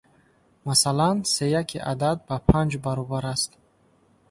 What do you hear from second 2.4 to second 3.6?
панҷ баробар аст.